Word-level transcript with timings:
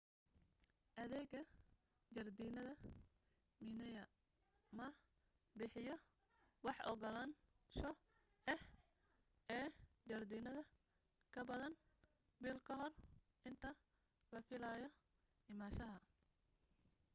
adeega 1.01 1.41
jardiinada 2.15 2.71
minae 3.65 4.01
ma 4.77 4.87
bixiyo 5.57 5.95
wax 6.65 6.77
ogolaansho 6.91 7.89
ah 8.53 8.61
ee 9.57 9.67
jardiinada 10.09 10.61
kabadan 11.33 11.73
bil 12.43 12.57
kahor 12.67 12.93
inta 13.49 13.69
la 14.33 14.39
filaayo 14.47 14.89
imaanshaha 15.51 15.99